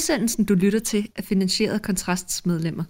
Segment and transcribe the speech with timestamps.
[0.00, 2.84] Udsendelsen, du lytter til, er finansieret af Kontrasts medlemmer.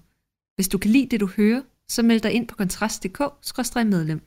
[0.57, 4.21] Hvis du kan lide det, du hører, så meld dig ind på kontrast.dk-medlem.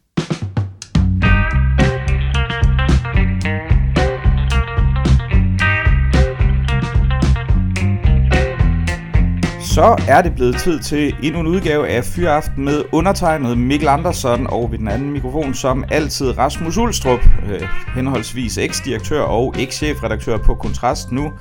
[9.76, 14.48] Så er det blevet tid til endnu en udgave af Fyraften med undertegnet Mikkel Andersson
[14.48, 17.20] og ved den anden mikrofon som altid Rasmus Ulstrup,
[17.50, 17.62] øh,
[17.96, 21.32] henholdsvis eks-direktør og eks-chefredaktør på Kontrast nu.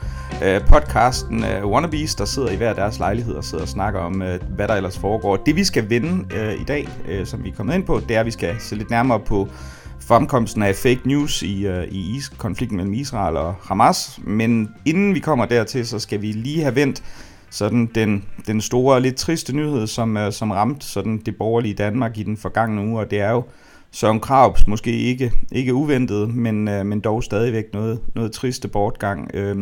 [0.45, 4.23] Øh, podcasten øh, Wannabes, der sidder i hver deres lejlighed og sidder og snakker om,
[4.23, 5.37] øh, hvad der ellers foregår.
[5.37, 8.16] Det vi skal vende øh, i dag, øh, som vi er kommet ind på, det
[8.16, 9.48] er, at vi skal se lidt nærmere på
[10.00, 14.20] fremkomsten af fake news i, øh, i is- konflikten mellem Israel og Hamas.
[14.24, 17.02] Men inden vi kommer dertil, så skal vi lige have vendt
[17.50, 22.19] sådan den, den store lidt triste nyhed, som, øh, som ramte sådan det borgerlige Danmark
[22.19, 23.42] i den forgangne uge, og det er jo
[23.91, 29.30] Søren Kraups måske ikke, ikke uventet, men, øh, men dog stadigvæk noget, noget triste bortgang.
[29.34, 29.56] Øh,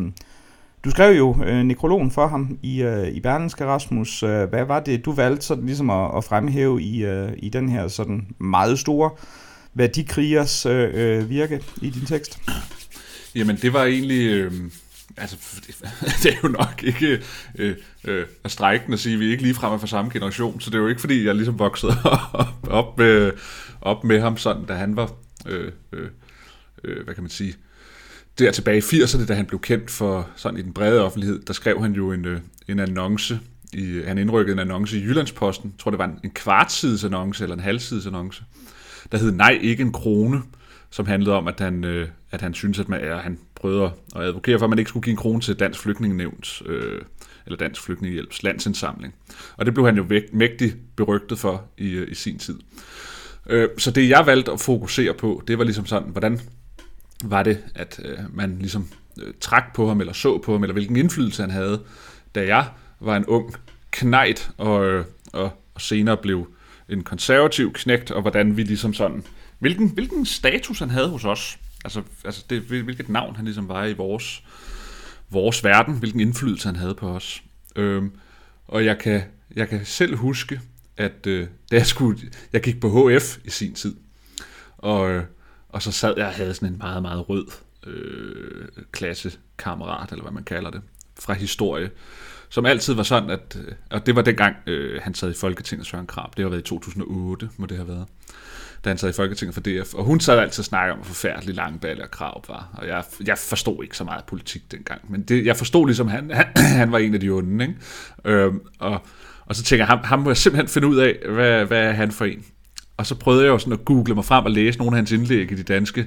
[0.84, 4.22] du skrev jo øh, nekrologen for ham i, øh, i Berlinske Rasmus.
[4.22, 7.68] Øh, hvad var det, du valgte sådan ligesom at, at fremhæve i, øh, i den
[7.68, 9.10] her sådan meget store
[9.74, 12.40] værdikrigers øh, øh virke i din tekst?
[13.34, 14.26] Jamen, det var egentlig...
[14.26, 14.52] Øh
[15.16, 15.36] altså,
[16.22, 17.22] det er jo nok ikke
[17.54, 20.60] øh, øh, at strække at sige, at vi ikke lige frem er fra samme generation,
[20.60, 21.92] så det er jo ikke, fordi jeg ligesom voksede
[22.32, 23.32] op, op, med,
[23.80, 25.12] op med ham sådan, da han var,
[25.46, 26.08] øh, øh,
[26.84, 27.54] øh, hvad kan man sige,
[28.38, 31.52] der tilbage i 80'erne, da han blev kendt for sådan i den brede offentlighed, der
[31.52, 33.40] skrev han jo en, øh, en annonce,
[33.72, 37.44] i, han indrykkede en annonce i Jyllandsposten, jeg tror det var en, en kvartsides annonce,
[37.44, 38.42] eller en halvsides annonce,
[39.12, 40.42] der hed Nej, ikke en krone,
[40.90, 44.22] som handlede om, at han, øh, at han synes, at man, er, han prøvede at
[44.22, 47.02] advokere for, at man ikke skulle give en krone til Dansk Flygtningenevns, øh,
[47.46, 49.14] eller Dansk Flygtningehjælps landsindsamling.
[49.56, 52.58] Og det blev han jo væk, mægtigt berygtet for i, øh, i sin tid.
[53.46, 56.40] Øh, så det jeg valgte at fokusere på, det var ligesom sådan, hvordan
[57.24, 58.88] var det, at øh, man ligesom
[59.22, 61.82] øh, trak på ham, eller så på ham, eller hvilken indflydelse han havde,
[62.34, 62.68] da jeg
[63.00, 63.54] var en ung
[63.90, 66.48] knejt, og, øh, og, og senere blev
[66.88, 69.24] en konservativ knægt, og hvordan vi ligesom sådan,
[69.58, 71.58] hvilken, hvilken status han havde hos os.
[71.84, 74.44] Altså, altså det, hvilket navn han ligesom var i vores,
[75.30, 77.42] vores verden, hvilken indflydelse han havde på os.
[77.76, 78.12] Øhm,
[78.68, 79.22] og jeg kan,
[79.56, 80.60] jeg kan selv huske,
[80.96, 82.18] at øh, da jeg, skulle,
[82.52, 83.96] jeg gik på HF i sin tid,
[84.78, 85.24] og, øh,
[85.72, 87.46] og så sad jeg og havde sådan en meget, meget rød
[87.86, 90.82] øh, klassekammerat, eller hvad man kalder det,
[91.20, 91.90] fra historie,
[92.48, 95.86] som altid var sådan, at, øh, og det var dengang, øh, han sad i Folketinget,
[95.86, 98.06] Søren Krab, det har været i 2008, må det have været
[98.84, 99.94] da han sad i Folketinget for DF.
[99.94, 102.68] Og hun sad altid og snakkede om, hvor forfærdelig Langballe og Krav var.
[102.72, 105.00] Og jeg, jeg forstod ikke så meget politik dengang.
[105.10, 106.46] Men det, jeg forstod ligesom, han, han,
[106.80, 107.64] han var en af de onde.
[107.64, 107.76] Ikke?
[108.24, 109.00] Øh, og,
[109.46, 111.92] og så tænker jeg, ham, ham må jeg simpelthen finde ud af, hvad, hvad er
[111.92, 112.44] han for en.
[113.00, 115.12] Og så prøvede jeg jo sådan at google mig frem og læse nogle af hans
[115.12, 116.06] indlæg i de danske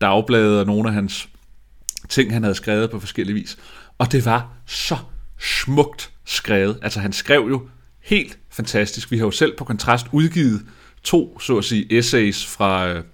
[0.00, 1.28] dagblade, og nogle af hans
[2.08, 3.58] ting, han havde skrevet på forskellige vis.
[3.98, 4.96] Og det var så
[5.38, 6.78] smukt skrevet.
[6.82, 7.68] Altså han skrev jo
[8.02, 9.10] helt fantastisk.
[9.10, 10.62] Vi har jo selv på Kontrast udgivet
[11.02, 13.04] to, så at sige, essays fra, øh,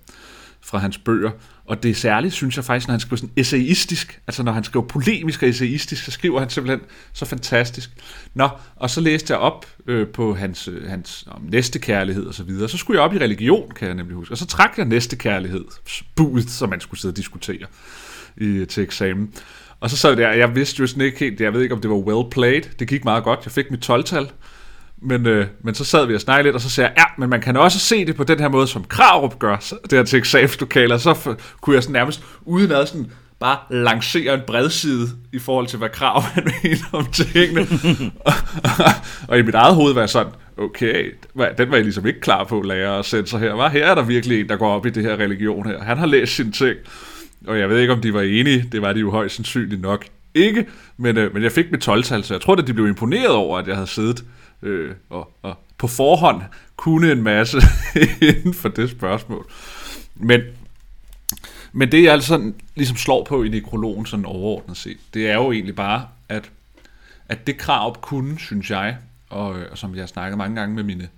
[0.61, 1.31] fra hans bøger.
[1.73, 4.65] Og det er særligt, synes jeg faktisk, når han skriver sådan essayistisk, altså når han
[4.65, 6.81] skriver polemisk og essayistisk, så skriver han simpelthen
[7.13, 7.91] så fantastisk.
[8.35, 12.35] Nå, og så læste jeg op øh, på hans, øh, hans om næste kærlighed og
[12.35, 12.69] så videre.
[12.69, 14.33] Så skulle jeg op i religion, kan jeg nemlig huske.
[14.35, 15.65] Og så trak jeg næste kærlighed,
[16.17, 17.67] budet, som man skulle sidde og diskutere
[18.37, 19.33] i, til eksamen.
[19.81, 21.91] Og så sad der, jeg vidste jo sådan ikke helt, jeg ved ikke, om det
[21.91, 22.63] var well played.
[22.79, 23.41] Det gik meget godt.
[23.45, 24.31] Jeg fik mit 12-tal.
[25.05, 27.31] Men, øh, men så sad vi og snakkede lidt, og så sagde jeg, ja, men
[27.31, 30.17] man kan også se det på den her måde, som Krarup gør, det her til
[30.17, 30.99] eksamenslokaler.
[30.99, 33.07] Så f- kunne jeg sådan nærmest uden sådan
[33.41, 37.67] bare lancere en bredside i forhold til, hvad Krav man mener om tingene.
[38.21, 38.33] og,
[39.29, 41.15] og, i mit eget hoved var jeg sådan, okay,
[41.59, 43.53] den var jeg ligesom ikke klar på, lærer og sensor her.
[43.53, 45.83] Var her er der virkelig en, der går op i det her religion her.
[45.83, 46.77] Han har læst sine ting,
[47.47, 48.69] og jeg ved ikke, om de var enige.
[48.73, 50.05] Det var de jo højst sandsynligt nok
[50.35, 53.31] ikke, men, øh, men jeg fik mit 12 så jeg tror, at de blev imponeret
[53.35, 54.25] over, at jeg havde siddet
[54.63, 56.43] øh, og, og på forhånd
[56.77, 57.59] kunne en masse
[58.31, 59.51] inden for det spørgsmål.
[60.15, 60.41] Men,
[61.73, 65.53] men det jeg altså ligesom slår på i nekrologen sådan overordnet set, det er jo
[65.53, 66.51] egentlig bare, at,
[67.29, 68.97] at det krav kunne, synes jeg,
[69.31, 71.09] og, og som jeg har snakket mange gange med mine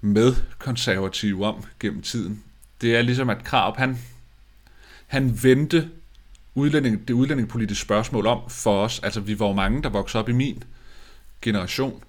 [0.00, 2.42] medkonservative om gennem tiden,
[2.80, 3.98] det er ligesom, at Krab, han,
[5.06, 5.90] han vendte
[6.54, 9.00] udlænding, det udlændingepolitiske spørgsmål om for os.
[9.02, 10.64] Altså, vi var jo mange, der voksede op i min
[11.42, 12.02] generation,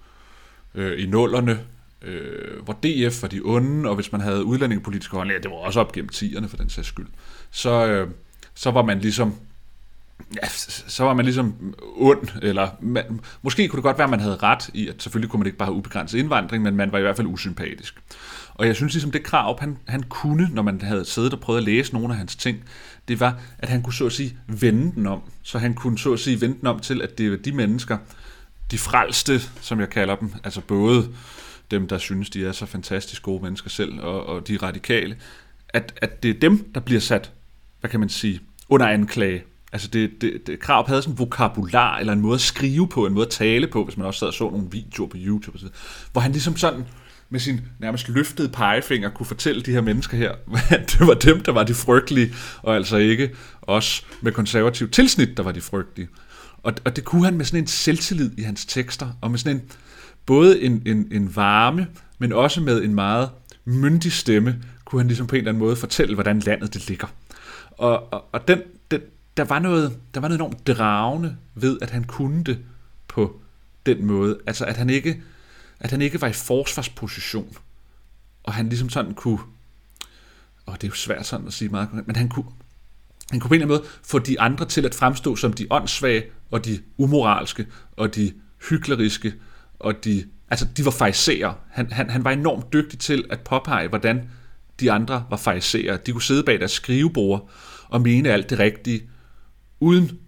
[0.75, 1.59] øh, i nullerne,
[2.01, 5.79] øh, hvor DF var de onde, og hvis man havde udlændingepolitiske holdninger, det var også
[5.79, 7.07] op gennem tierne for den sags skyld,
[7.51, 8.09] så, øh,
[8.53, 9.35] så var man ligesom
[10.35, 10.47] ja,
[10.87, 14.35] så var man ligesom ond, eller man, måske kunne det godt være, at man havde
[14.35, 17.01] ret i, at selvfølgelig kunne man ikke bare have ubegrænset indvandring, men man var i
[17.01, 18.01] hvert fald usympatisk.
[18.53, 21.57] Og jeg synes ligesom, det krav, han, han kunne, når man havde siddet og prøvet
[21.57, 22.57] at læse nogle af hans ting,
[23.07, 25.21] det var, at han kunne så at sige vende den om.
[25.43, 27.97] Så han kunne så at sige vende den om til, at det var de mennesker,
[28.71, 31.09] de frelste, som jeg kalder dem, altså både
[31.71, 35.17] dem, der synes, de er så fantastisk gode mennesker selv, og, og de radikale,
[35.69, 37.31] at, at det er dem, der bliver sat,
[37.79, 39.43] hvad kan man sige, under anklage.
[39.71, 43.05] Altså det, det, det krav havde sådan en vokabular, eller en måde at skrive på,
[43.05, 45.55] en måde at tale på, hvis man også sad og så nogle videoer på YouTube,
[45.55, 45.67] og så,
[46.11, 46.85] hvor han ligesom sådan,
[47.29, 50.31] med sin nærmest løftede pegefinger kunne fortælle de her mennesker her,
[50.77, 55.37] at det var dem, der var de frygtelige, og altså ikke os med konservativ tilsnit,
[55.37, 56.07] der var de frygtelige.
[56.63, 59.55] Og, og det kunne han med sådan en selvtillid i hans tekster, og med sådan
[59.55, 59.63] en,
[60.25, 61.87] både en, en, en varme,
[62.17, 63.29] men også med en meget
[63.65, 67.07] myndig stemme, kunne han ligesom på en eller anden måde fortælle, hvordan landet det ligger.
[67.71, 68.61] Og, og, og den,
[68.91, 69.01] den,
[69.37, 72.59] der, var noget, der var noget enormt dragende ved, at han kunne det
[73.07, 73.39] på
[73.85, 74.39] den måde.
[74.47, 75.21] Altså at han ikke,
[75.79, 77.57] at han ikke var i forsvarsposition,
[78.43, 79.39] og han ligesom sådan kunne,
[80.65, 82.45] og det er jo svært sådan at sige meget, men han kunne,
[83.31, 85.67] han kunne på en eller anden måde få de andre til at fremstå som de
[85.69, 88.33] åndssvage, og de umoralske, og de
[88.69, 89.33] hykleriske,
[89.79, 91.53] og de, altså de var fejserer.
[91.69, 94.29] Han, han, han var enormt dygtig til at påpege, hvordan
[94.79, 95.97] de andre var fejserer.
[95.97, 97.49] De kunne sidde bag deres skrivebord
[97.89, 99.01] og mene alt det rigtige,
[99.79, 100.19] uden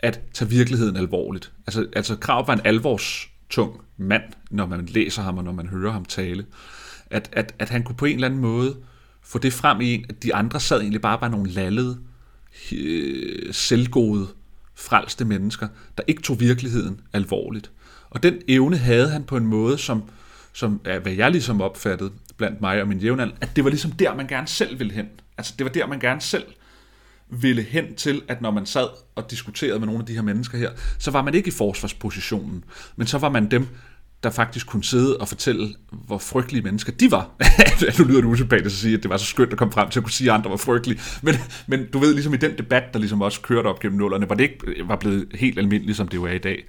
[0.00, 1.52] at tage virkeligheden alvorligt.
[1.66, 5.92] Altså, altså Krav var en alvorstung mand, når man læser ham og når man hører
[5.92, 6.46] ham tale.
[7.10, 8.76] At, at, at han kunne på en eller anden måde
[9.22, 11.98] få det frem i en, at de andre sad egentlig bare bare nogle lallede,
[12.72, 14.28] øh, selvgode,
[14.74, 17.70] frelste mennesker, der ikke tog virkeligheden alvorligt.
[18.10, 20.02] Og den evne havde han på en måde, som,
[20.52, 23.92] som er, hvad jeg ligesom opfattede blandt mig og min jævnald, at det var ligesom
[23.92, 25.08] der, man gerne selv ville hen.
[25.38, 26.44] Altså det var der, man gerne selv
[27.28, 30.58] ville hen til, at når man sad og diskuterede med nogle af de her mennesker
[30.58, 32.64] her, så var man ikke i forsvarspositionen,
[32.96, 33.68] men så var man dem,
[34.22, 37.30] der faktisk kunne sidde og fortælle, hvor frygtelige mennesker de var.
[37.98, 40.00] nu lyder det usympatisk at sige, at det var så skønt at komme frem til
[40.00, 41.00] at kunne sige, at andre var frygtelige.
[41.22, 41.34] Men,
[41.66, 44.34] men du ved, ligesom i den debat, der ligesom også kørte op gennem nullerne, var
[44.34, 46.64] det ikke var blevet helt almindeligt, som det jo er i dag,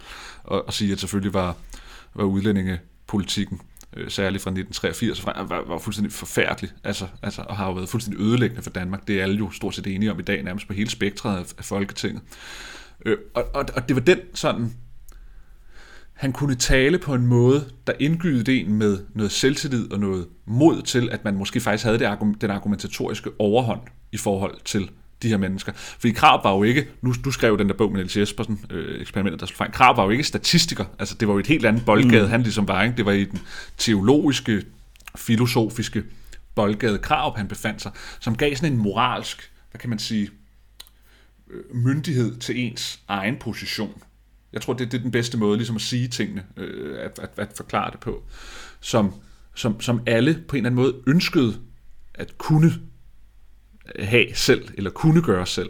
[0.52, 1.56] at, at sige, at selvfølgelig var,
[2.16, 3.62] var udlændingepolitikken
[3.98, 7.90] øh, særligt fra 1983, var, var, var fuldstændig forfærdelig, altså, altså, og har jo været
[7.90, 9.08] fuldstændig ødelæggende for Danmark.
[9.08, 11.54] Det er alle jo stort set enige om i dag, nærmest på hele spektret af,
[11.58, 12.22] af Folketinget.
[13.06, 14.74] Øh, og, og, og det var den sådan
[16.14, 20.82] han kunne tale på en måde, der indgydede en med noget selvtillid og noget mod
[20.82, 23.82] til, at man måske faktisk havde det, den argumentatoriske overhånd
[24.12, 24.90] i forhold til
[25.24, 25.72] de her mennesker.
[25.76, 29.02] Fordi Krav var jo ikke, nu du skrev den der bog med Niels Jespersen, øh,
[29.02, 29.72] eksperimentet, der slog fejl.
[29.72, 32.30] Krav var jo ikke statistiker, altså det var jo et helt andet boldgade, mm.
[32.30, 32.98] han ligesom var, ikke?
[32.98, 33.40] det var i den
[33.78, 34.64] teologiske,
[35.16, 36.04] filosofiske
[36.56, 40.30] boldgade Krav, han befandt sig, som gav sådan en moralsk, hvad kan man sige,
[41.52, 44.02] øh, myndighed til ens egen position.
[44.54, 47.30] Jeg tror, det, det er den bedste måde ligesom at sige tingene, øh, at, at,
[47.38, 48.24] at forklare det på,
[48.80, 49.14] som,
[49.56, 51.60] som, som alle på en eller anden måde ønskede
[52.14, 52.72] at kunne
[54.00, 55.70] have selv, eller kunne gøre selv.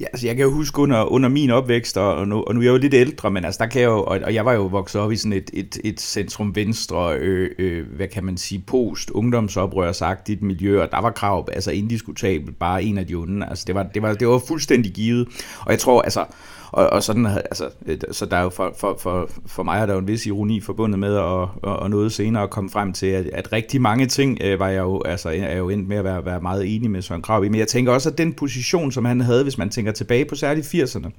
[0.00, 2.64] Ja, altså jeg kan jo huske under, under min opvækst, og nu, og nu er
[2.64, 4.66] jeg jo lidt ældre, men altså der kan jeg jo, og, og jeg var jo
[4.66, 10.42] vokset op i sådan et, et, et centrum-venstre, øh, øh, hvad kan man sige, post-ungdomsoprørsagtigt
[10.42, 13.82] miljø, og der var krav, altså indiskutabelt, bare en af de onde, altså det var,
[13.82, 15.28] det var, det var fuldstændig givet,
[15.60, 16.24] og jeg tror, altså,
[16.72, 19.86] og, og sådan, altså, øh, så der er jo for, for, for, for mig er
[19.86, 22.92] der jo en vis ironi forbundet med at, og, og noget senere at komme frem
[22.92, 25.96] til, at, at rigtig mange ting øh, var jeg jo, altså, er jo endt med
[25.96, 27.48] at være, være meget enig med Søren Krav i.
[27.48, 30.34] Men jeg tænker også, at den position, som han havde, hvis man tænker tilbage på
[30.34, 31.10] særligt 80'erne,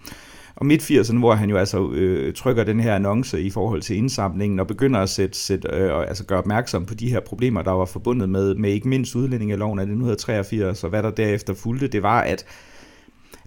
[0.56, 4.60] og midt-80'erne, hvor han jo altså øh, trykker den her annonce i forhold til indsamlingen
[4.60, 7.86] og begynder at sætte, sætte, øh, altså gøre opmærksom på de her problemer, der var
[7.86, 12.22] forbundet med, med ikke mindst udlændingeloven af 1983, og hvad der derefter fulgte, det var,
[12.22, 12.46] at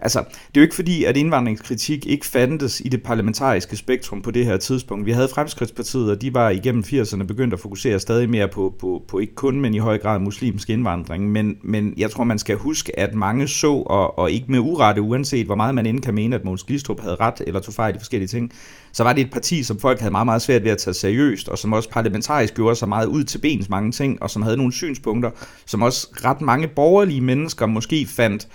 [0.03, 4.31] Altså, det er jo ikke fordi, at indvandringskritik ikke fandtes i det parlamentariske spektrum på
[4.31, 5.07] det her tidspunkt.
[5.07, 9.03] Vi havde Fremskridtspartiet, og de var igennem 80'erne begyndt at fokusere stadig mere på, på,
[9.09, 11.31] på ikke kun, men i høj grad muslimsk indvandring.
[11.31, 15.03] Men, men jeg tror, man skal huske, at mange så, og, og ikke med urette,
[15.03, 17.97] uanset hvor meget man end kan mene, at Måns Glistrup havde ret eller tog fejl
[17.97, 18.53] i forskellige ting,
[18.93, 21.49] så var det et parti, som folk havde meget, meget svært ved at tage seriøst,
[21.49, 24.57] og som også parlamentarisk gjorde sig meget ud til bens mange ting, og som havde
[24.57, 25.31] nogle synspunkter,
[25.67, 28.49] som også ret mange borgerlige mennesker måske fandt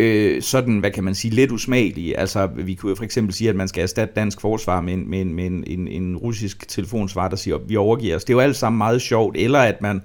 [0.00, 2.18] øh, sådan, hvad kan man sige, lidt usmagelige.
[2.18, 5.20] Altså, vi kunne for eksempel sige, at man skal erstatte dansk forsvar med en, med
[5.20, 8.24] en, med en, en, en russisk telefonsvar, der siger, at vi overgiver os.
[8.24, 9.36] Det er jo alt sammen meget sjovt.
[9.36, 10.02] Eller at man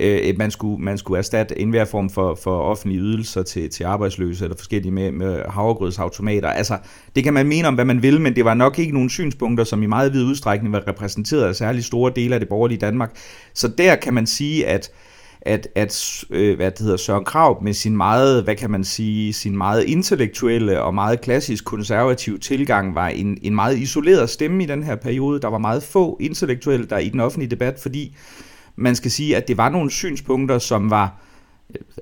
[0.00, 4.44] øh, man, skulle, man skulle erstatte enhver form for, for offentlige ydelser til, til arbejdsløse
[4.44, 6.48] eller forskellige med, med havregrødsautomater.
[6.48, 6.78] Altså,
[7.16, 9.64] det kan man mene om, hvad man vil, men det var nok ikke nogle synspunkter,
[9.64, 13.16] som i meget vid udstrækning var repræsenteret af særlig store dele af det borgerlige Danmark.
[13.54, 14.90] Så der kan man sige, at
[15.42, 19.32] at, at øh, hvad det hedder, Søren Krav med sin meget, hvad kan man sige,
[19.32, 24.66] sin meget intellektuelle og meget klassisk konservativ tilgang var en, en meget isoleret stemme i
[24.66, 25.40] den her periode.
[25.40, 28.16] Der var meget få intellektuelle der i den offentlige debat, fordi
[28.76, 31.27] man skal sige, at det var nogle synspunkter, som var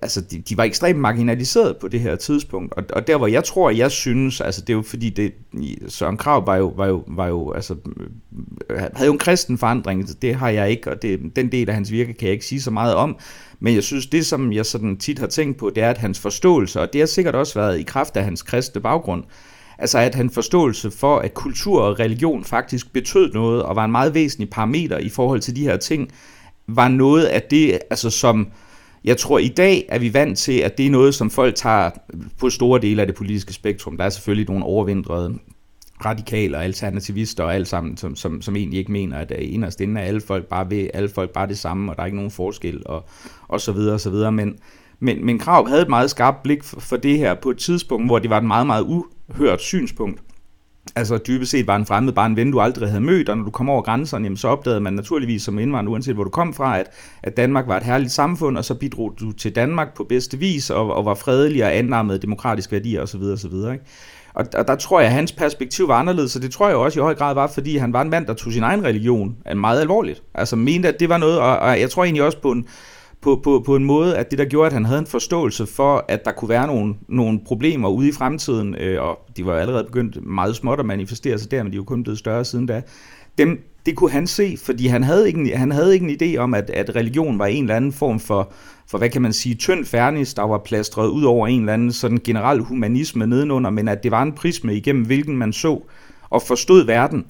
[0.02, 3.44] altså de, de var ekstremt marginaliseret på det her tidspunkt, og, og der hvor jeg
[3.44, 5.32] tror, jeg synes, altså det er jo fordi, det,
[5.88, 8.06] Søren Krav var jo, var jo, var jo altså, øh,
[8.70, 11.74] øh, havde jo en kristen forandring, det har jeg ikke, og det, den del af
[11.74, 13.16] hans virke kan jeg ikke sige så meget om,
[13.60, 16.20] men jeg synes, det som jeg sådan tit har tænkt på, det er, at hans
[16.20, 19.24] forståelse, og det har sikkert også været i kraft af hans kristne baggrund,
[19.78, 23.92] altså at han forståelse for, at kultur og religion faktisk betød noget, og var en
[23.92, 26.10] meget væsentlig parameter i forhold til de her ting,
[26.68, 28.48] var noget af det, altså som,
[29.06, 31.90] jeg tror, i dag er vi vant til, at det er noget, som folk tager
[32.38, 33.96] på store dele af det politiske spektrum.
[33.96, 35.38] Der er selvfølgelig nogle overvindrede
[36.04, 39.96] radikaler, alternativister og alt sammen, som, som, som egentlig ikke mener, at øh, inderst inden
[39.96, 42.30] er alle folk bare ved, alle folk bare det samme, og der er ikke nogen
[42.30, 43.08] forskel, og,
[43.48, 44.32] og så videre, og så videre.
[44.32, 44.58] Men,
[45.00, 48.06] men, men Krav havde et meget skarpt blik for, for det her på et tidspunkt,
[48.06, 50.20] hvor det var et meget, meget uhørt synspunkt.
[50.94, 53.44] Altså dybest set var en fremmed bare en ven, du aldrig havde mødt, og når
[53.44, 56.54] du kom over grænserne, jamen, så opdagede man naturligvis som indvandrer, uanset hvor du kom
[56.54, 56.86] fra, at,
[57.22, 60.70] at Danmark var et herligt samfund, og så bidrog du til Danmark på bedste vis,
[60.70, 63.22] og, og var fredelig og annammede demokratiske værdier osv.
[63.22, 63.54] osv.
[63.54, 63.80] Ikke?
[64.34, 67.00] Og, og der tror jeg, at hans perspektiv var anderledes, og det tror jeg også
[67.00, 69.80] i høj grad var, fordi han var en mand, der tog sin egen religion meget
[69.80, 70.22] alvorligt.
[70.34, 72.66] Altså mente, at det var noget, og, og jeg tror egentlig også på en,
[73.26, 76.04] på, på, på en måde, at det der gjorde, at han havde en forståelse for,
[76.08, 79.84] at der kunne være nogle, nogle problemer ude i fremtiden, øh, og de var allerede
[79.84, 82.66] begyndt meget småt at manifestere sig der, men de er jo kun blevet større siden
[82.66, 82.82] da.
[83.38, 86.38] Dem, det kunne han se, fordi han havde ikke en, han havde ikke en idé
[86.38, 88.52] om, at, at religion var en eller anden form for,
[88.90, 91.92] for hvad kan man sige, tynd fernis, der var plastret ud over en eller anden
[91.92, 95.80] sådan generel humanisme nedenunder, men at det var en prisme, igennem hvilken man så
[96.30, 97.26] og forstod verden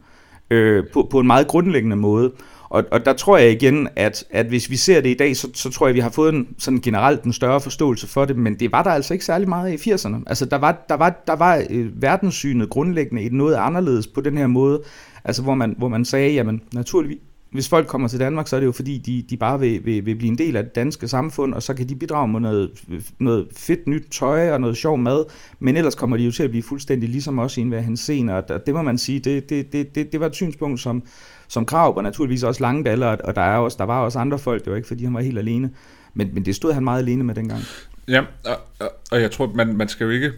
[0.51, 2.33] øh, på, på en meget grundlæggende måde.
[2.69, 5.49] Og, og der tror jeg igen, at, at hvis vi ser det i dag, så,
[5.55, 8.37] så tror jeg, at vi har fået en, sådan generelt en større forståelse for det,
[8.37, 10.23] men det var der altså ikke særlig meget i 80'erne.
[10.27, 14.39] Altså der var, der var, der var øh, verdenssynet grundlæggende i noget anderledes på den
[14.39, 14.83] her måde,
[15.25, 17.19] altså hvor man, hvor man sagde, jamen naturligvis,
[17.51, 20.07] hvis folk kommer til Danmark, så er det jo fordi, de, de bare vil, vil,
[20.07, 22.71] vil blive en del af det danske samfund, og så kan de bidrage med noget,
[23.19, 25.25] noget fedt nyt tøj og noget sjov mad,
[25.59, 28.67] men ellers kommer de jo til at blive fuldstændig ligesom os i enhver henseende, og
[28.67, 31.03] det må man sige, det, det, det, det, det var et synspunkt, som,
[31.49, 34.65] som krav, og naturligvis også Langballe, og der, er også, der var også andre folk,
[34.65, 35.71] det var ikke fordi han var helt alene,
[36.15, 37.63] men, men det stod han meget alene med dengang.
[38.09, 40.33] Ja, og, og, og jeg tror, man, man skal jo ikke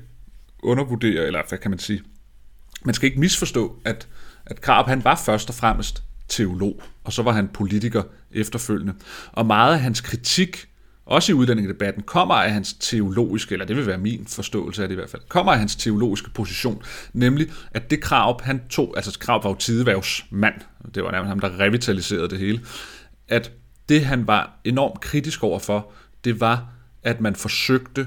[0.62, 2.02] undervurdere, eller hvad kan man sige,
[2.84, 4.08] man skal ikke misforstå, at,
[4.46, 8.94] at Krab han var først og fremmest teolog, og så var han politiker efterfølgende.
[9.32, 10.68] Og meget af hans kritik,
[11.08, 14.94] også i udlændingedebatten, kommer af hans teologiske, eller det vil være min forståelse af det
[14.94, 19.18] i hvert fald, kommer af hans teologiske position, nemlig at det krav, han tog, altså
[19.18, 20.54] krav var jo tideværvsmand,
[20.94, 22.60] det var nærmest ham, der revitaliserede det hele,
[23.28, 23.52] at
[23.88, 25.92] det han var enormt kritisk overfor,
[26.24, 26.68] det var,
[27.02, 28.06] at man forsøgte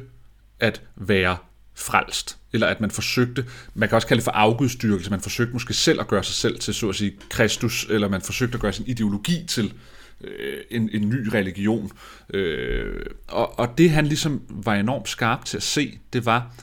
[0.60, 1.38] at være
[1.76, 5.74] frelst, eller at man forsøgte, man kan også kalde det for afgudstyrkelse, man forsøgte måske
[5.74, 8.74] selv at gøre sig selv til, så at sige, Kristus, eller man forsøgte at gøre
[8.74, 9.74] sin ideologi til
[10.24, 11.92] øh, en, en ny religion.
[12.34, 16.54] Øh, og, og det han ligesom var enormt skarp til at se, det var,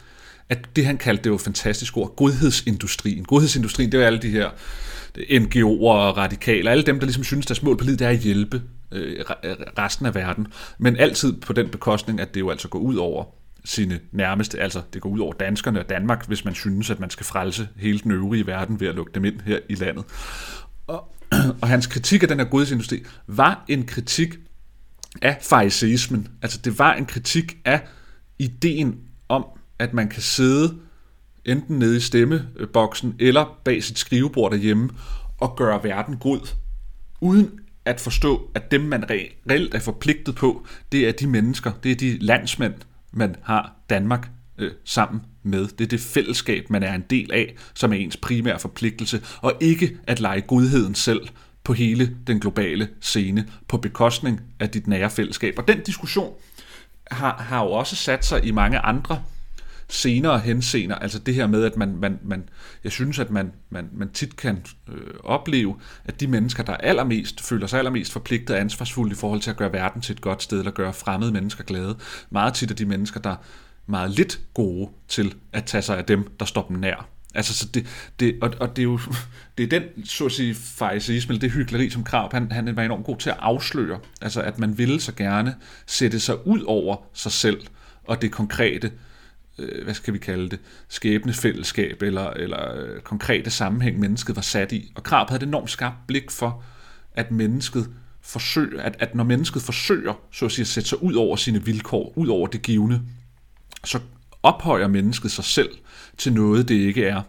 [0.49, 3.25] at det han kaldte, det var fantastisk ord, godhedsindustrien.
[3.25, 4.51] Godhedsindustrien, det er alle de her
[5.19, 8.19] NGO'er og radikale, alle dem, der ligesom synes, deres mål på livet, det er at
[8.19, 8.63] hjælpe
[8.93, 10.47] øh, øh, resten af verden,
[10.79, 13.25] men altid på den bekostning, at det jo altså går ud over
[13.65, 17.11] sine nærmeste, altså det går ud over danskerne og Danmark, hvis man synes, at man
[17.11, 20.05] skal frelse hele den øvrige verden ved at lukke dem ind her i landet.
[20.87, 21.15] Og,
[21.63, 24.39] og hans kritik af den her godhedsindustri var en kritik
[25.23, 26.29] af fariseismen.
[26.43, 27.87] Altså det var en kritik af
[28.39, 29.45] ideen om,
[29.79, 30.79] at man kan sidde
[31.45, 34.91] enten nede i stemmeboksen eller bag sit skrivebord derhjemme
[35.41, 36.55] og gøre verden god,
[37.21, 41.93] uden at forstå, at dem man reelt er forpligtet på, det er de mennesker, det
[41.93, 42.75] er de landsmænd,
[43.13, 45.67] man har Danmark øh, sammen med.
[45.67, 49.53] Det er det fællesskab, man er en del af, som er ens primære forpligtelse, og
[49.61, 51.29] ikke at lege godheden selv
[51.65, 55.55] på hele den globale scene på bekostning af dit nære fællesskab.
[55.59, 56.35] Og den diskussion
[57.11, 59.23] har, har jo også sat sig i mange andre
[59.89, 62.49] senere henseender, altså det her med, at man, man, man
[62.85, 67.41] jeg synes, at man, man, man tit kan øh, opleve, at de mennesker, der allermest
[67.41, 70.43] føler sig allermest forpligtet og ansvarsfulde i forhold til at gøre verden til et godt
[70.43, 71.97] sted, eller gøre fremmede mennesker glade,
[72.31, 73.37] meget tit er de mennesker, der
[73.89, 77.09] meget lidt gode til at tage sig af dem, der står dem nær.
[77.35, 77.87] Altså, så det,
[78.21, 79.01] det, og, og det er jo
[79.59, 82.83] det er den, så at sige, fejseisme, eller det hyggeleri, som Krav, han, han var
[82.83, 83.99] enormt god til at afsløre.
[84.21, 85.55] Altså, at man ville så gerne
[85.87, 87.61] sætte sig ud over sig selv
[88.05, 88.93] og det konkrete,
[89.59, 94.73] øh, hvad skal vi kalde det, skæbnefællesskab eller, eller øh, konkrete sammenhæng, mennesket var sat
[94.73, 94.93] i.
[94.95, 96.63] Og Krab havde et enormt skarpt blik for,
[97.15, 97.91] at mennesket
[98.21, 101.65] forsøger, at, at når mennesket forsøger så at, sige, at sætte sig ud over sine
[101.65, 103.03] vilkår, ud over det givende,
[103.85, 103.99] så
[104.43, 105.71] ophøjer mennesket sig selv
[106.19, 107.23] til noget, det ikke er.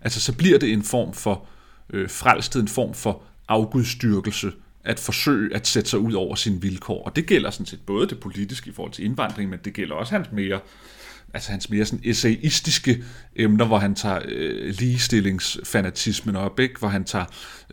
[0.00, 1.46] Altså så bliver det en form for
[1.92, 4.52] øh, frelsthed, en form for afgudstyrkelse,
[4.84, 7.04] at forsøge at sætte sig ud over sine vilkår.
[7.04, 9.94] Og det gælder sådan set både det politiske i forhold til indvandring, men det gælder
[9.94, 10.60] også hans mere
[11.34, 13.04] altså hans mere sådan essayistiske
[13.36, 16.78] emner, hvor han tager øh, ligestillingsfanatismen op, ikke?
[16.78, 17.24] hvor han tager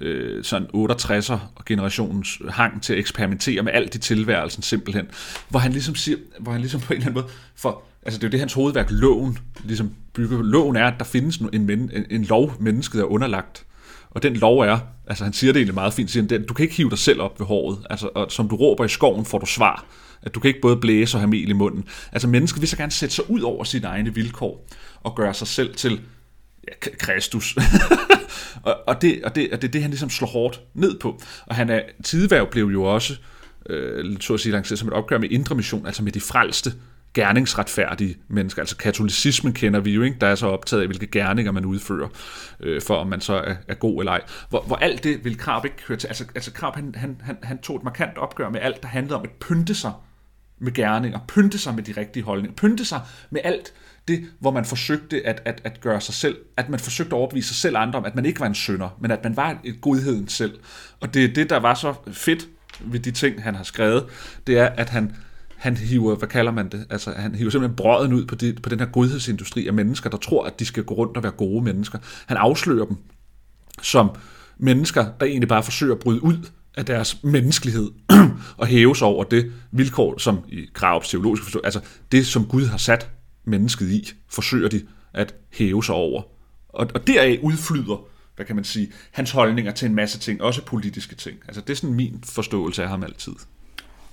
[0.01, 5.07] øh, sådan 68'er generationens hang til at eksperimentere med alt i tilværelsen simpelthen,
[5.50, 8.23] hvor han ligesom siger, hvor han ligesom på en eller anden måde, for altså det
[8.23, 10.41] er jo det hans hovedværk, loven, ligesom bygger.
[10.41, 13.65] Loven er, at der findes en, men, en, en lov, mennesket er underlagt,
[14.09, 16.63] og den lov er, altså han siger det egentlig meget fint, siger han, du kan
[16.63, 19.37] ikke hive dig selv op ved håret, altså, og som du råber i skoven, får
[19.37, 19.85] du svar.
[20.21, 21.85] At du kan ikke både blæse og have mel i munden.
[22.11, 24.67] Altså mennesket vil så gerne sætte sig ud over sine egne vilkår
[25.01, 26.01] og gøre sig selv til
[26.67, 27.57] ja, Kristus.
[28.63, 31.21] og, og, det, og, det, og det er det, han ligesom slår hårdt ned på.
[31.45, 31.81] Og han er,
[32.51, 33.15] blev jo også,
[33.69, 36.73] øh, så at sige, lanceret som et opgør med indre mission, altså med de frelste
[37.13, 38.61] gerningsretfærdige mennesker.
[38.61, 40.17] Altså katolicismen kender vi jo, ikke?
[40.21, 42.07] der er så optaget af, hvilke gerninger man udfører,
[42.59, 44.21] øh, for om man så er, er god eller ej.
[44.49, 46.07] Hvor, hvor alt det vil Krab ikke høre til.
[46.07, 49.15] Altså, altså Krab, han, han, han, han tog et markant opgør med alt, der handlede
[49.15, 49.91] om at pynte sig
[50.59, 53.73] med gerninger, pynte sig med de rigtige holdninger, pynte sig med alt
[54.07, 57.47] det, hvor man forsøgte at, at, at gøre sig selv, at man forsøgte at overbevise
[57.47, 59.81] sig selv andre om, at man ikke var en sønder, men at man var et
[59.81, 60.59] godheden selv.
[60.99, 62.47] Og det er det, der var så fedt
[62.79, 64.05] ved de ting, han har skrevet,
[64.47, 65.15] det er, at han,
[65.59, 68.69] han hiver, hvad kalder man det, altså han hiver simpelthen brøden ud på, de, på
[68.69, 71.63] den her godhedsindustri af mennesker, der tror, at de skal gå rundt og være gode
[71.63, 71.99] mennesker.
[72.25, 72.97] Han afslører dem
[73.81, 74.09] som
[74.57, 76.37] mennesker, der egentlig bare forsøger at bryde ud
[76.77, 77.91] af deres menneskelighed
[78.57, 82.65] og hæve sig over det vilkår, som i Kravs teologiske forståelse, altså det, som Gud
[82.65, 83.09] har sat
[83.45, 84.81] mennesket i, forsøger de
[85.13, 86.21] at hæve sig over.
[86.69, 90.65] Og, og deraf udflyder, hvad kan man sige, hans holdninger til en masse ting, også
[90.65, 91.37] politiske ting.
[91.47, 93.33] Altså det er sådan min forståelse af ham altid.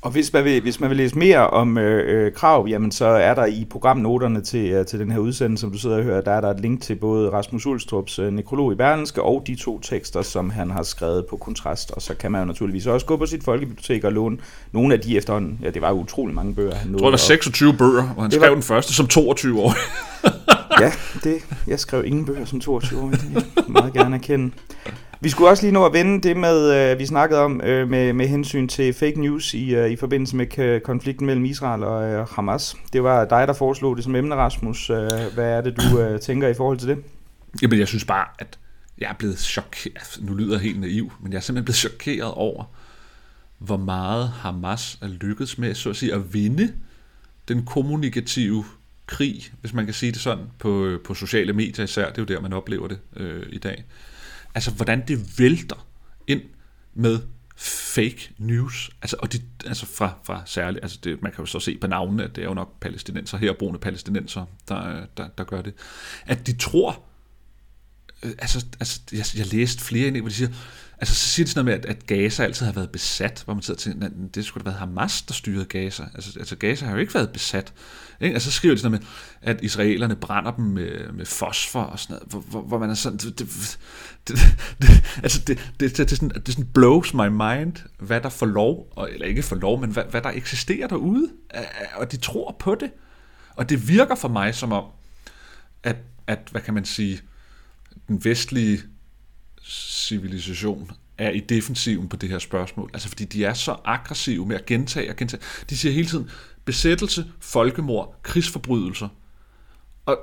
[0.07, 3.07] Og hvis man vil, hvis man vil læse mere om øh, øh, krav, jamen så
[3.07, 6.21] er der i programnoterne til, øh, til den her udsendelse, som du sidder og hører,
[6.21, 9.55] der er der et link til både Rasmus Ulstrups øh, nekrolog i Berlinske og de
[9.55, 11.91] to tekster, som han har skrevet på kontrast.
[11.91, 14.39] Og så kan man jo naturligvis også gå på sit folkebibliotek og låne
[14.73, 15.59] nogle af de efterhånden.
[15.63, 16.75] Ja, det var jo utrolig mange bøger.
[16.75, 18.55] Han jeg tror, der var 26 bøger, og han skrev var...
[18.55, 19.75] den første som 22 år.
[20.83, 20.93] ja,
[21.25, 21.37] det,
[21.67, 23.11] jeg skrev ingen bøger som 22 år.
[23.11, 24.51] Det vil jeg meget gerne erkende.
[25.21, 28.13] Vi skulle også lige nå at vende det med, øh, vi snakkede om øh, med,
[28.13, 32.05] med hensyn til fake news i, øh, i forbindelse med øh, konflikten mellem Israel og
[32.05, 32.77] øh, Hamas.
[32.93, 34.91] Det var dig, der foreslog det som emne, Rasmus.
[34.91, 36.99] Øh, hvad er det, du øh, tænker i forhold til det?
[37.63, 38.59] Jamen, jeg synes bare, at
[38.99, 40.19] jeg er blevet chokeret.
[40.21, 42.65] Nu lyder jeg helt naiv, men jeg er simpelthen blevet chokeret over,
[43.59, 46.73] hvor meget Hamas er lykkedes med så at, sige, at vinde
[47.49, 48.65] den kommunikative
[49.07, 52.09] krig, hvis man kan sige det sådan, på, øh, på sociale medier især.
[52.09, 53.85] Det er jo der, man oplever det øh, i dag.
[54.57, 55.87] Altså, hvordan det vælter
[56.27, 56.43] ind
[56.95, 57.21] med
[57.57, 58.91] fake news.
[59.03, 61.87] Altså, og de, altså fra, fra særligt, altså det, man kan jo så se på
[61.87, 65.75] navnene, at det er jo nok palæstinenser, herboende palæstinenser, der, der, der gør det.
[66.27, 67.03] At de tror,
[68.23, 70.51] øh, altså, altså jeg, jeg læste flere ind, hvor de siger,
[70.99, 73.55] Altså, så siger de sådan noget med, at, at Gaza altid har været besat, hvor
[73.55, 76.05] man sidder til, at det skulle have været Hamas, der styrede Gaza.
[76.15, 77.73] Altså, altså Gaza har jo ikke været besat.
[78.21, 78.35] Ikke?
[78.35, 79.07] Altså, så skriver de sådan noget
[79.43, 82.91] med, at israelerne brænder dem med, med fosfor og sådan noget, hvor, hvor, hvor man
[82.91, 83.79] er sådan, det, det,
[84.29, 84.39] det,
[84.83, 84.89] det,
[85.23, 88.93] altså, det, det, det, det, sådan, det sådan blows my mind, hvad der får lov,
[88.97, 91.31] og, eller ikke får lov, men hvad, hvad der eksisterer derude,
[91.95, 92.91] og de tror på det.
[93.57, 94.85] Og det virker for mig som om,
[95.83, 97.21] at, at hvad kan man sige,
[98.09, 98.83] den vestlige
[99.69, 102.91] civilisation er i defensiven på det her spørgsmål.
[102.95, 105.43] Altså fordi de er så aggressive med at gentage og gentage.
[105.71, 106.31] De siger hele tiden
[106.65, 109.09] besættelse, folkemord, krigsforbrydelser.
[110.07, 110.19] Og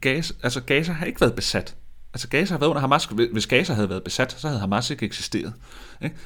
[0.00, 1.76] Gaza, altså Gaza har ikke været besat.
[2.14, 3.04] Altså Gaza har været under Hamas.
[3.32, 5.54] Hvis Gaza havde været besat, så havde Hamas ikke eksisteret.
[6.02, 6.16] Ikke?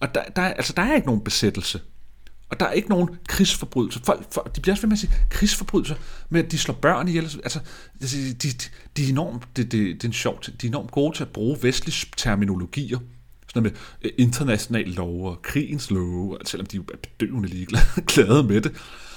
[0.00, 1.80] Og der, der, altså, der er ikke nogen besættelse.
[2.50, 4.00] Og der er ikke nogen krigsforbrydelser.
[4.04, 5.94] Folk, for, de bliver også ved med at sige krigsforbrydelser,
[6.28, 7.24] med at de slår børn ihjel.
[7.24, 7.60] Altså,
[8.00, 8.48] de, de,
[8.96, 11.28] de, er enormt, det, det, det er en sjov De er enormt gode til at
[11.28, 12.98] bruge vestlige terminologier.
[13.48, 13.70] Sådan med
[14.02, 16.82] øh, international lov og krigens lov, selvom de er
[17.18, 18.72] bedøvende ligeglade med det.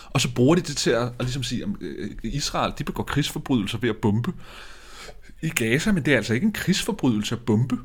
[0.10, 3.04] Og så bruger de det til at, at ligesom sige, at øh, Israel de begår
[3.04, 4.34] krigsforbrydelser ved at bombe
[5.42, 7.78] i Gaza, men det er altså ikke en krigsforbrydelse at bombe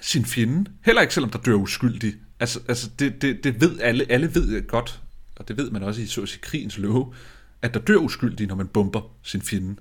[0.00, 0.70] sin fjende.
[0.84, 4.66] Heller ikke selvom der dør uskyldige Altså, altså det, det, det ved alle, alle ved
[4.66, 5.00] godt,
[5.36, 7.14] og det ved man også i så at sige, krigens love,
[7.62, 9.76] at der dør uskyldige, når man bomber sin fjende.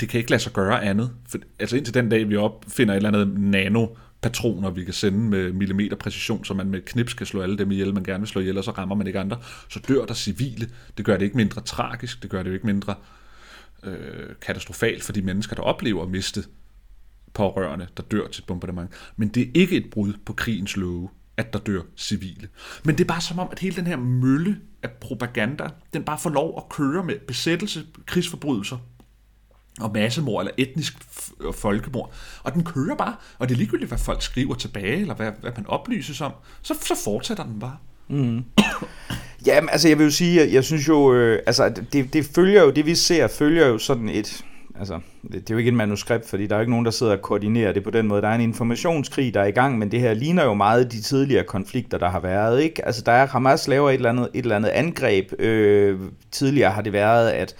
[0.00, 1.10] Det kan ikke lade sig gøre andet.
[1.28, 3.86] For, altså indtil den dag, vi opfinder et eller andet nano
[4.22, 7.70] patroner, vi kan sende med millimeter præcision, så man med knips kan slå alle dem
[7.70, 10.14] ihjel, man gerne vil slå ihjel, og så rammer man ikke andre, så dør der
[10.14, 10.70] civile.
[10.96, 12.94] Det gør det ikke mindre tragisk, det gør det jo ikke mindre
[13.82, 16.44] øh, katastrofalt for de mennesker, der oplever at miste
[17.34, 18.90] pårørende, der dør til et bombardement.
[19.16, 22.48] Men det er ikke et brud på krigens love at der dør civile.
[22.84, 26.18] Men det er bare som om, at hele den her mølle af propaganda, den bare
[26.18, 28.76] får lov at køre med besættelse, krigsforbrydelser,
[29.80, 30.96] og massemord eller etnisk
[31.52, 32.12] folkemord.
[32.42, 35.52] Og den kører bare, og det er ligegyldigt, hvad folk skriver tilbage, eller hvad, hvad
[35.56, 37.76] man oplyses om, så, så fortsætter den bare.
[38.08, 38.44] Mm.
[39.46, 42.62] Ja, altså jeg vil jo sige, jeg, jeg synes jo, øh, altså det, det følger
[42.62, 44.44] jo, det vi ser, følger jo sådan et,
[44.78, 46.90] altså det, det er jo ikke et manuskript, fordi der er jo ikke nogen, der
[46.90, 48.22] sidder og koordinerer det på den måde.
[48.22, 51.02] Der er en informationskrig, der er i gang, men det her ligner jo meget de
[51.02, 52.86] tidligere konflikter, der har været, ikke?
[52.86, 55.32] Altså der er, Hamas laver et eller andet, et eller andet angreb.
[55.38, 57.56] Øh, tidligere har det været, at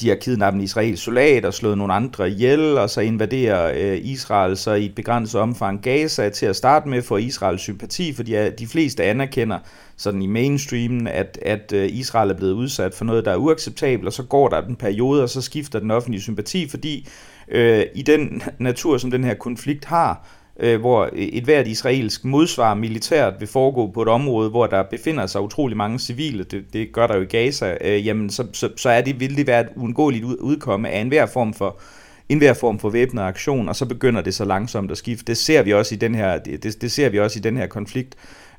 [0.00, 3.98] de har kidnappet en israelsk soldat og slået nogle andre ihjel, og så invaderer øh,
[4.02, 8.36] Israel så i et begrænset omfang Gaza til at starte med for Israels sympati, fordi
[8.36, 9.58] øh, de fleste anerkender
[9.96, 14.06] sådan i mainstreamen, at, at øh, Israel er blevet udsat for noget, der er uacceptabelt,
[14.06, 17.08] og så går der en periode, og så skifter den offentlige sympati, fordi
[17.48, 20.26] øh, i den natur, som den her konflikt har,
[20.60, 25.26] øh, hvor et hvert israelsk modsvar militært vil foregå på et område, hvor der befinder
[25.26, 28.70] sig utrolig mange civile, det, det gør der jo i Gaza, øh, jamen så, så,
[28.76, 31.80] så er det, vil det være et uundgåeligt udkomme af enhver form for
[32.28, 35.24] enhver form for væbnet aktion, og så begynder det så langsomt at skifte.
[35.24, 37.66] Det ser vi også i den her, det, det ser vi også i den her
[37.66, 38.16] konflikt,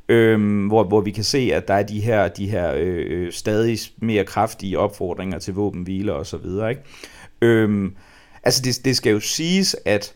[0.10, 3.32] øhm, hvor, hvor vi kan se, at der er de her, de her øh, øh
[3.32, 6.70] stadig mere kraftige opfordringer til våbenhvile og så videre.
[6.70, 6.82] Ikke?
[7.42, 7.96] Øhm,
[8.44, 10.14] altså det, det skal jo siges, at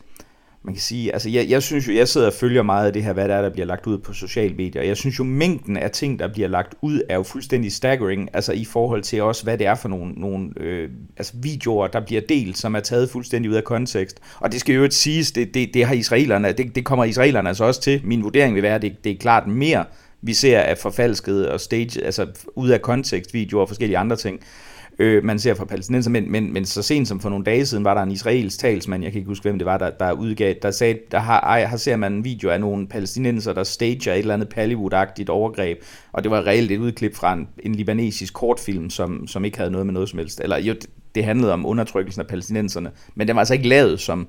[0.66, 3.02] man kan sige, altså jeg, jeg synes jo, jeg sidder og følger meget af det
[3.02, 5.24] her, hvad der er, der bliver lagt ud på sociale medier, og jeg synes jo,
[5.24, 9.22] mængden af ting, der bliver lagt ud, er jo fuldstændig staggering, altså i forhold til
[9.22, 12.80] også, hvad det er for nogle, nogle øh, altså videoer, der bliver delt, som er
[12.80, 14.20] taget fuldstændig ud af kontekst.
[14.40, 17.48] Og det skal jo ikke siges, det, det, det har israelerne, det, det kommer israelerne
[17.48, 18.00] altså også til.
[18.04, 19.84] Min vurdering vil være, at det, det er klart mere,
[20.22, 24.40] vi ser af forfalskede og stage, altså ud af kontekst videoer og forskellige andre ting
[24.98, 27.84] øh, man ser fra palæstinenser, men, men, men så sent som for nogle dage siden
[27.84, 30.54] var der en israelsk talsmand, jeg kan ikke huske, hvem det var, der, der udgav,
[30.62, 34.12] der sagde, der har, ej, her ser man en video af nogle palæstinenser, der stager
[34.12, 35.78] et eller andet Hollywood-agtigt overgreb,
[36.12, 39.70] og det var reelt et udklip fra en, en libanesisk kortfilm, som, som ikke havde
[39.70, 40.74] noget med noget som helst, eller jo,
[41.14, 44.28] det handlede om undertrykkelsen af palæstinenserne, men den var altså ikke lavet som,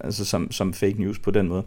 [0.00, 1.62] altså som, som fake news på den måde.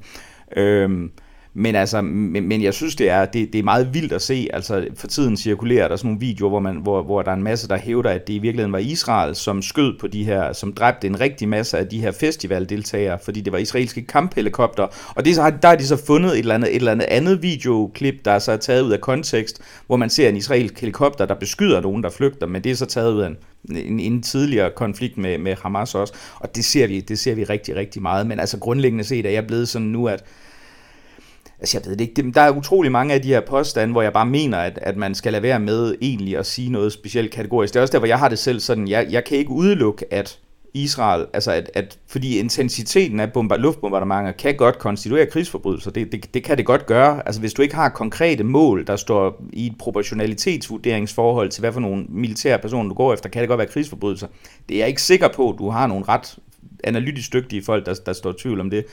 [0.57, 1.11] Øhm,
[1.59, 4.47] men, altså, men, men jeg synes, det er, det, det er meget vildt at se.
[4.53, 7.43] Altså, for tiden cirkulerer der sådan nogle videoer, hvor, man, hvor, hvor der er en
[7.43, 10.73] masse, der hævder, at det i virkeligheden var Israel, som skød på de her, som
[10.73, 14.87] dræbte en rigtig masse af de her festivaldeltagere, fordi det var israelske kamphelikopter.
[15.15, 17.05] Og det, så har, der har de så fundet et eller, andet, et eller andet
[17.05, 21.25] andet videoklip, der er så taget ud af kontekst, hvor man ser en israelsk helikopter,
[21.25, 23.37] der beskyder nogen, der flygter, men det er så taget ud af en,
[23.75, 26.13] en, en tidligere konflikt med, med Hamas også.
[26.39, 28.27] Og det ser, vi, det ser vi rigtig, rigtig meget.
[28.27, 30.23] Men altså grundlæggende set er jeg blevet sådan nu, at
[31.59, 34.13] Altså jeg ved det ikke, der er utrolig mange af de her påstande, hvor jeg
[34.13, 37.73] bare mener, at, at man skal lade være med egentlig at sige noget specielt kategorisk.
[37.73, 40.13] Det er også der, hvor jeg har det selv sådan, jeg, jeg kan ikke udelukke,
[40.13, 40.39] at
[40.73, 46.33] Israel, altså at, at fordi intensiteten af bomber, luftbombardementer kan godt konstituere krigsforbrydelser, det, det,
[46.33, 47.21] det kan det godt gøre.
[47.25, 51.79] Altså hvis du ikke har konkrete mål, der står i et proportionalitetsvurderingsforhold til, hvad for
[51.79, 54.27] nogle militære personer du går efter, kan det godt være krigsforbrydelser.
[54.69, 56.35] Det er jeg ikke sikker på, at du har nogle ret
[56.83, 58.85] analytisk dygtige folk, der, der står tvivl om det.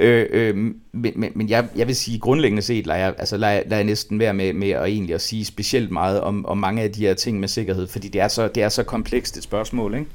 [0.00, 3.62] Øh, øh, men, men, men jeg, jeg vil sige, grundlæggende set, lader jeg, altså, lader,
[3.62, 6.82] lader jeg næsten være med, med at, egentlig at sige specielt meget om, om mange
[6.82, 9.42] af de her ting med sikkerhed, fordi det er så, det er så komplekst et
[9.42, 10.06] spørgsmål, ikke?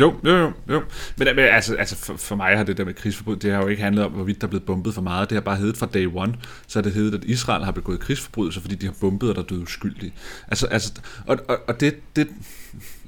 [0.00, 0.52] Jo, jo, jo.
[0.68, 0.82] jo.
[1.16, 3.68] Men, men altså, altså for, for mig har det der med krigsforbryd, det har jo
[3.68, 5.30] ikke handlet om, hvorvidt der er blevet bombet for meget.
[5.30, 6.34] Det har bare heddet fra day one.
[6.66, 9.42] Så har det heddet, at Israel har begået krigsforbrydelser, fordi de har bombet, og der
[9.42, 10.12] er døde uskyldige.
[10.48, 10.92] Altså, altså,
[11.26, 12.28] og, og, og det, det,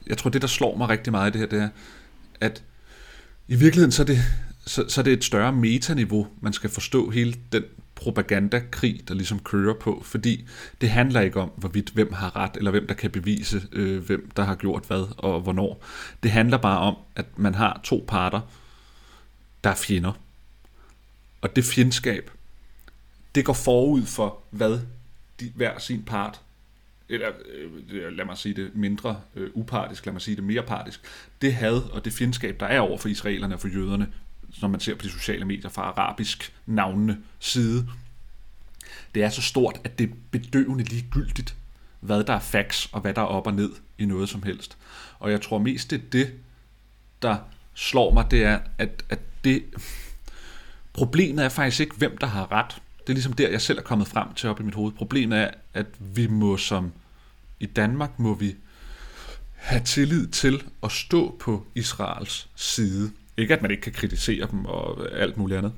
[0.07, 1.69] jeg tror, det, der slår mig rigtig meget i det her, det er,
[2.41, 2.63] at
[3.49, 4.19] i virkeligheden så er det,
[4.67, 9.39] så, så det er et større metaniveau, man skal forstå hele den propagandakrig, der ligesom
[9.39, 10.47] kører på, fordi
[10.81, 14.31] det handler ikke om, hvorvidt hvem har ret, eller hvem der kan bevise, øh, hvem
[14.37, 15.85] der har gjort hvad og hvornår.
[16.23, 18.41] Det handler bare om, at man har to parter,
[19.65, 20.13] der er fjender.
[21.41, 22.31] Og det fjendskab,
[23.35, 24.81] det går forud for, hvad
[25.41, 26.41] de, hver sin part
[27.09, 27.29] eller
[27.91, 31.01] øh, lad mig sige det mindre øh, upartisk, lad mig sige det mere partisk,
[31.43, 34.13] det had og det fjendskab, der er over for israelerne og for jøderne,
[34.61, 37.89] når man ser på de sociale medier fra arabisk navnene side,
[39.15, 41.57] det er så stort, at det er bedøvende ligegyldigt,
[42.01, 44.77] hvad der er facts og hvad der er op og ned i noget som helst.
[45.19, 46.33] Og jeg tror mest, det er det,
[47.23, 47.37] der
[47.75, 49.65] slår mig, det er, at, at det,
[50.93, 52.83] problemet er faktisk ikke, hvem der har ret.
[52.99, 54.93] Det er ligesom der, jeg selv er kommet frem til op i mit hoved.
[54.93, 56.93] Problemet er, at vi må som,
[57.61, 58.57] i Danmark må vi
[59.55, 63.13] have tillid til at stå på Israels side.
[63.37, 65.73] Ikke at man ikke kan kritisere dem og alt muligt andet.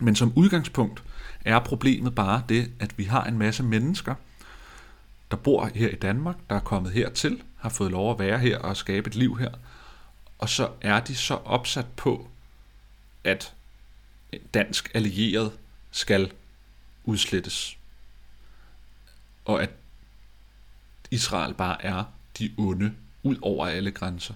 [0.00, 1.02] Men som udgangspunkt
[1.40, 4.14] er problemet bare det, at vi har en masse mennesker,
[5.30, 8.58] der bor her i Danmark, der er kommet hertil, har fået lov at være her
[8.58, 9.50] og skabe et liv her.
[10.38, 12.28] Og så er de så opsat på,
[13.24, 13.54] at
[14.54, 15.52] dansk allieret
[15.90, 16.32] skal
[17.04, 17.76] udslettes.
[19.44, 19.70] Og at
[21.10, 22.04] Israel bare er
[22.38, 24.34] de onde ud over alle grænser.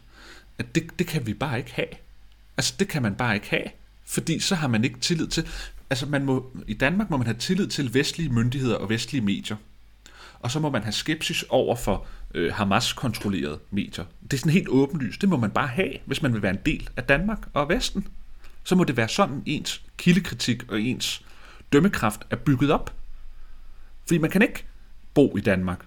[0.58, 1.88] At det, det kan vi bare ikke have.
[2.56, 3.66] Altså, det kan man bare ikke have.
[4.04, 5.48] Fordi så har man ikke tillid til...
[5.90, 9.56] Altså, man må, i Danmark må man have tillid til vestlige myndigheder og vestlige medier.
[10.40, 14.04] Og så må man have skepsis over for øh, Hamas-kontrollerede medier.
[14.22, 15.20] Det er sådan helt åbenlyst.
[15.20, 18.08] Det må man bare have, hvis man vil være en del af Danmark og Vesten.
[18.64, 21.24] Så må det være sådan, ens kildekritik og ens
[21.72, 22.94] dømmekraft er bygget op.
[24.06, 24.64] Fordi man kan ikke
[25.14, 25.84] bo i Danmark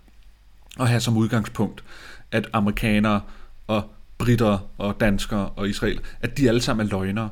[0.77, 1.83] og have som udgangspunkt,
[2.31, 3.21] at amerikanere
[3.67, 7.29] og britter og danskere og Israel, at de alle sammen er løgnere,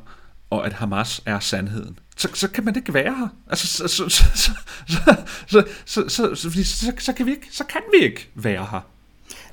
[0.50, 1.98] og at Hamas er sandheden.
[2.16, 3.28] Så, så kan man ikke være her.
[3.46, 4.50] Altså, så, så, så, så,
[4.86, 5.02] så,
[5.46, 8.80] så, så, så, så, så, så, kan vi ikke, så kan vi ikke være her.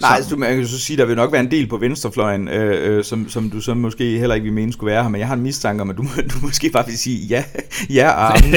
[0.01, 2.47] Nej, altså, du, man kan så sige, der vil nok være en del på venstrefløjen,
[2.47, 5.19] øh, øh, som, som du så måske heller ikke vil mene skulle være her, men
[5.19, 7.43] jeg har en mistanke om, at du, du måske bare vil sige ja,
[7.89, 8.53] ja og til,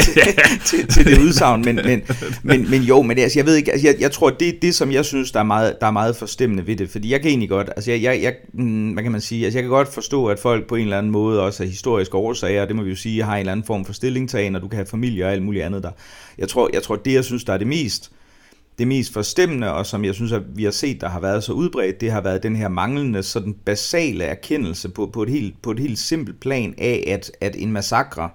[0.65, 2.03] til, til det udsagn, men, men,
[2.43, 4.93] men, men jo, men altså, jeg ved ikke, altså, jeg, jeg tror, det det, som
[4.93, 7.49] jeg synes, der er, meget, der er meget forstemmende ved det, fordi jeg kan egentlig
[7.49, 10.27] godt, altså jeg, jeg, jeg mm, hvad kan man sige, altså jeg kan godt forstå,
[10.27, 12.97] at folk på en eller anden måde også af historiske årsager, det må vi jo
[12.97, 15.43] sige, har en eller anden form for stillingtagen, og du kan have familie og alt
[15.43, 15.91] muligt andet der.
[16.39, 18.11] Jeg tror, jeg tror det, jeg synes, der er det mest,
[18.79, 21.53] det mest forstemmende, og som jeg synes, at vi har set, der har været så
[21.53, 25.71] udbredt, det har været den her manglende sådan basale erkendelse på, på, et, helt, på
[25.71, 28.31] et helt simpelt plan af, at, at en massakre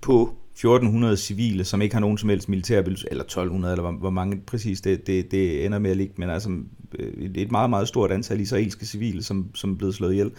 [0.00, 4.10] på 1400 civile, som ikke har nogen som helst militær, eller 1200, eller hvor, hvor
[4.10, 6.50] mange præcis det, det, det ender med at ligge, men altså
[6.98, 10.30] øh, et, et meget, meget stort antal israelske civile, som, som er blevet slået ihjel,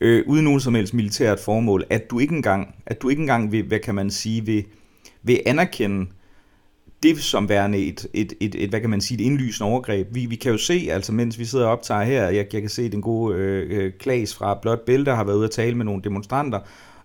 [0.00, 3.52] øh, uden nogen som helst militært formål, at du ikke engang, at du ikke engang
[3.52, 4.64] vil, hvad kan man sige, vil,
[5.22, 6.06] vil anerkende
[7.02, 10.08] det som værende et, et, et, et, hvad kan man sige, et indlysende overgreb.
[10.10, 12.68] Vi, vi kan jo se, altså mens vi sidder og optager her, jeg, jeg kan
[12.68, 15.84] se den gode øh, øh Klaas fra Blot Bælte har været ude at tale med
[15.84, 16.60] nogle demonstranter,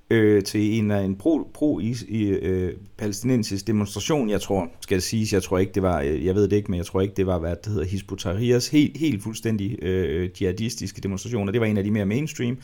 [0.09, 4.95] øh, til en, af en pro, pro i, i øh, palæstinensisk demonstration, jeg tror, skal
[4.95, 7.01] det siges, jeg tror ikke, det var, øh, jeg ved det ikke, men jeg tror
[7.01, 8.11] ikke, det var, hvad det hedder, Hizb
[8.71, 12.57] helt, helt fuldstændig øh, jihadistiske demonstrationer, det var en af de mere mainstream,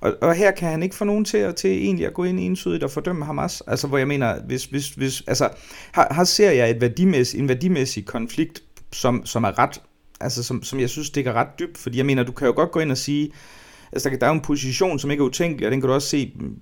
[0.00, 2.82] og, og her kan han ikke få nogen til, til egentlig at gå ind entydigt
[2.82, 3.62] og fordømme Hamas.
[3.66, 5.48] Altså, hvor jeg mener, hvis, hvis, hvis, altså,
[5.94, 9.80] her, her ser jeg et værdimæssig, en værdimæssig konflikt, som, som er ret,
[10.20, 12.70] altså, som, som jeg synes stikker ret dybt, fordi jeg mener, du kan jo godt
[12.70, 13.30] gå ind og sige,
[13.92, 16.08] altså, der er jo en position, som ikke er utænkelig, og den kan du også
[16.08, 16.52] se mm,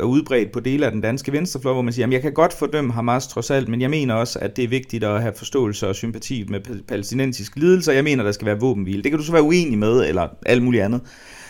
[0.00, 2.52] er udbredt på dele af den danske venstrefløj, hvor man siger, at jeg kan godt
[2.52, 5.88] fordømme Hamas trods alt, men jeg mener også, at det er vigtigt at have forståelse
[5.88, 9.02] og sympati med palæstinensisk lidelse, og jeg mener, der skal være våbenhvile.
[9.02, 11.00] Det kan du så være uenig med, eller alt muligt andet.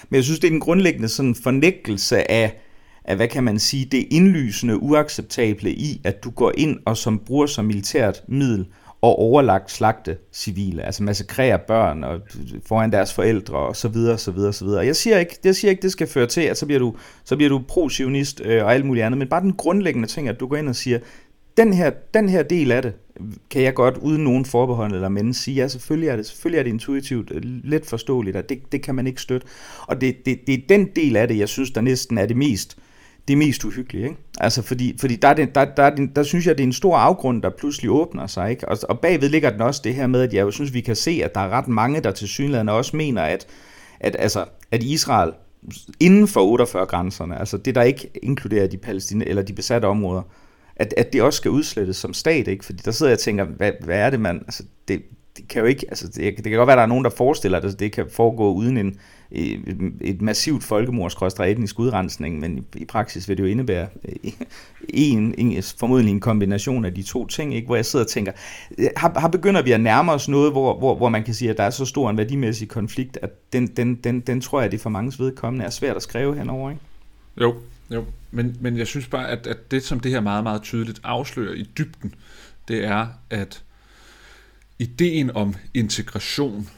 [0.08, 2.60] Men jeg synes, det er en grundlæggende sådan fornægtelse af,
[3.04, 7.18] af, hvad kan man sige, det indlysende uacceptable i, at du går ind og som
[7.18, 8.66] bruger som militært middel
[9.00, 12.20] og overlagt slagte civile, altså massakrere børn og
[12.66, 14.86] foran deres forældre og så videre, så videre, så videre.
[14.86, 17.36] Jeg siger ikke, jeg siger ikke, det skal føre til, at så bliver du, så
[17.36, 20.46] bliver du pro-sionist øh, og alt muligt andet, men bare den grundlæggende ting, at du
[20.46, 20.98] går ind og siger,
[21.56, 22.92] den her, den her del af det,
[23.50, 26.62] kan jeg godt uden nogen forbehold eller men sige, ja, selvfølgelig er det, selvfølgelig er
[26.62, 29.46] det intuitivt, øh, let forståeligt, og det, det kan man ikke støtte.
[29.86, 32.36] Og det, det, det er den del af det, jeg synes, der næsten er det
[32.36, 32.78] mest,
[33.28, 34.04] det mest uhyggelige.
[34.04, 34.16] Ikke?
[34.40, 36.72] Altså, fordi, fordi der, er det, der, der, der, der synes jeg, det er en
[36.72, 38.50] stor afgrund, der pludselig åbner sig.
[38.50, 38.68] Ikke?
[38.68, 40.96] Og, og bagved ligger den også det her med, at jeg jo synes, vi kan
[40.96, 43.46] se, at der er ret mange, der til synligheden også mener, at,
[44.00, 45.32] at, altså, at Israel
[46.00, 50.22] inden for 48 grænserne, altså det, der ikke inkluderer de, palæstina, eller de besatte områder,
[50.76, 52.64] at, at det også skal udslettes som stat, ikke?
[52.64, 54.36] Fordi der sidder jeg og tænker, hvad, hvad er det, man...
[54.36, 55.02] Altså, det,
[55.38, 55.86] det kan jo ikke...
[55.88, 58.06] Altså, det, det kan godt være, at der er nogen, der forestiller, at det kan
[58.10, 58.98] foregå uden en,
[60.00, 64.32] et massivt folkemord, etnisk udrensning, men i, i praksis vil det jo indebære øh,
[64.88, 67.66] en, en, formodentlig en kombination af de to ting, ikke?
[67.66, 68.32] hvor jeg sidder og tænker,
[68.78, 71.50] øh, har, har begynder vi at nærme os noget, hvor, hvor, hvor man kan sige,
[71.50, 74.72] at der er så stor en værdimæssig konflikt, at den, den, den, den tror jeg,
[74.72, 76.82] det for mange vedkommende er svært at skrive henover, ikke?
[77.40, 77.54] Jo,
[77.90, 81.00] jo, men, men jeg synes bare, at, at det, som det her meget, meget tydeligt
[81.04, 82.14] afslører i dybden,
[82.68, 83.62] det er, at
[84.78, 86.68] ideen om integration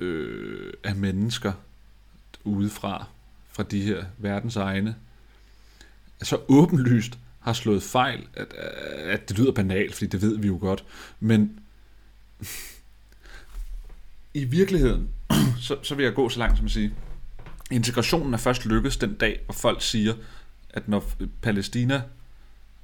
[0.00, 1.52] øh, af mennesker
[2.44, 3.06] udefra,
[3.52, 4.96] fra de her verdens egne,
[6.20, 10.46] er så åbenlyst har slået fejl, at, at det lyder banalt, fordi det ved vi
[10.46, 10.84] jo godt,
[11.20, 11.60] men
[14.34, 15.08] i virkeligheden,
[15.60, 16.94] så, så vil jeg gå så langt som at sige,
[17.70, 20.14] integrationen er først lykkedes den dag, hvor folk siger,
[20.70, 21.04] at når
[21.42, 22.02] Palæstina,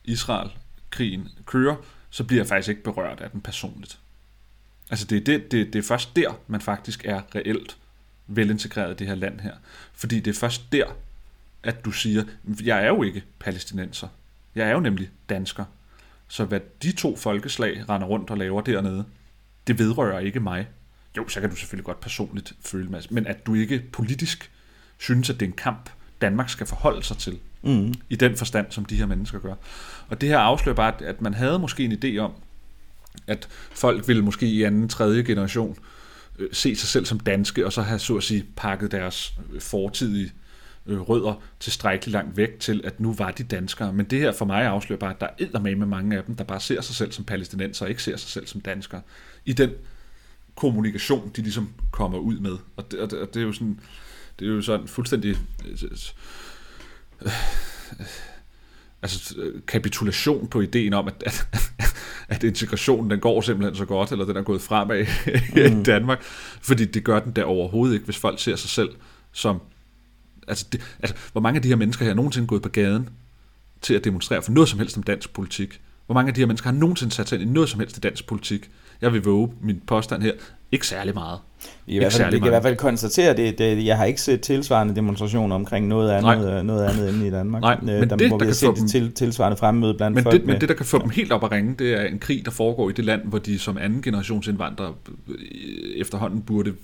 [0.05, 0.51] Israel,
[0.91, 1.77] krigen kører,
[2.11, 3.99] så bliver jeg faktisk ikke berørt af den personligt.
[4.91, 7.77] Altså det er, det, det, det er først der, man faktisk er reelt
[8.27, 9.53] velintegreret i det her land her.
[9.93, 10.85] Fordi det er først der,
[11.63, 12.25] at du siger,
[12.65, 14.09] jeg er jo ikke palæstinenser.
[14.55, 15.65] Jeg er jo nemlig dansker.
[16.29, 19.05] Så hvad de to folkeslag render rundt og laver dernede,
[19.67, 20.69] det vedrører ikke mig.
[21.17, 24.51] Jo, så kan du selvfølgelig godt personligt føle, mig, men at du ikke politisk
[24.99, 27.95] synes, at det er en kamp, Danmark skal forholde sig til, Mm.
[28.09, 29.55] I den forstand, som de her mennesker gør.
[30.09, 32.33] Og det her afslører bare, at man havde måske en idé om,
[33.27, 35.79] at folk ville måske i anden, tredje generation
[36.39, 39.61] øh, se sig selv som danske, og så have så at sige pakket deres øh,
[39.61, 40.33] fortidige
[40.87, 43.93] øh, rødder tilstrækkeligt langt væk til, at nu var de danskere.
[43.93, 46.37] Men det her for mig afslører bare, at der er med med mange af dem,
[46.37, 49.01] der bare ser sig selv som palæstinenser, og ikke ser sig selv som danskere.
[49.45, 49.71] I den
[50.55, 52.57] kommunikation, de ligesom kommer ud med.
[52.77, 53.81] Og det, og det, og det er jo sådan,
[54.39, 55.79] det er jo sådan fuldstændig øh,
[57.23, 57.29] øh
[59.03, 59.35] altså
[59.67, 61.49] kapitulation på ideen om, at, at,
[62.35, 65.07] at integrationen den går simpelthen så godt, eller den er gået fremad
[65.71, 65.81] mm.
[65.81, 66.23] i Danmark,
[66.63, 68.91] fordi det gør den der overhovedet ikke, hvis folk ser sig selv
[69.33, 69.61] som
[70.49, 73.09] Altså, det, altså, hvor mange af de her mennesker her er nogensinde gået på gaden
[73.81, 75.81] til at demonstrere for noget som helst om dansk politik?
[76.07, 77.97] Hvor mange af de her mennesker har nogensinde sat sig ind i noget som helst
[77.97, 78.71] i dansk politik?
[79.01, 80.33] Jeg vil våge min påstand her.
[80.73, 81.39] Ikke særlig meget.
[81.87, 84.41] I hvert fald, vi kan i hvert fald konstatere, det, det, jeg har ikke set
[84.41, 86.63] tilsvarende demonstrationer omkring noget andet, Nej.
[86.63, 87.63] noget andet end i Danmark.
[87.63, 90.15] Nej, men øh, der, det, hvor der vi har set dem, til, tilsvarende fremmøde blandt
[90.15, 90.33] men folk.
[90.33, 92.19] Det, med, men det, der kan få dem helt op at ringe, det er en
[92.19, 94.95] krig, der foregår i det land, hvor de som anden generations indvandrere
[95.29, 95.35] øh,
[95.97, 96.75] efterhånden burde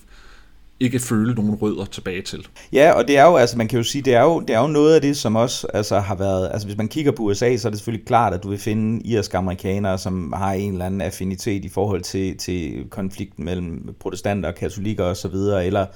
[0.80, 2.46] ikke føle nogen rødder tilbage til.
[2.72, 4.60] Ja, og det er jo, altså man kan jo sige, det er jo, det er
[4.60, 7.56] jo noget af det, som også altså, har været, altså hvis man kigger på USA,
[7.56, 10.86] så er det selvfølgelig klart, at du vil finde irske amerikanere, som har en eller
[10.86, 15.86] anden affinitet i forhold til, til konflikten mellem protestanter og katolikker osv., eller